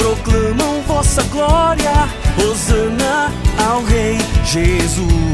[0.00, 1.92] proclamam vossa glória,
[2.38, 3.30] Hosana
[3.68, 5.29] ao Rei Jesus.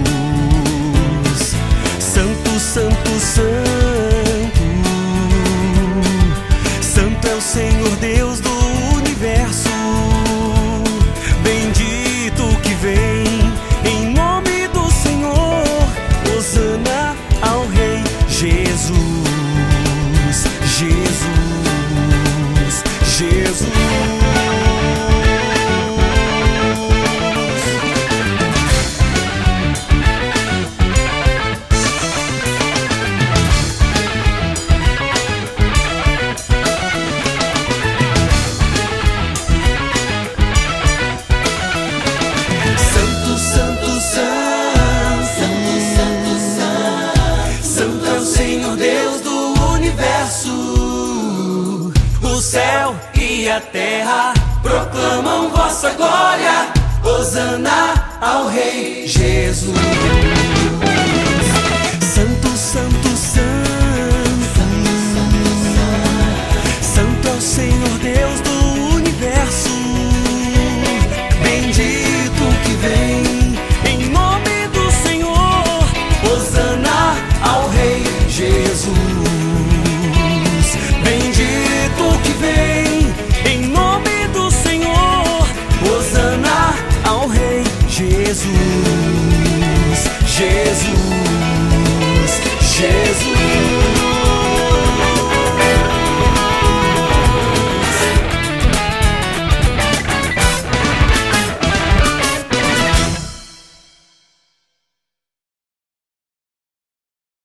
[53.49, 56.73] a terra proclamam vossa glória.
[57.03, 59.96] osana ao Rei Jesus.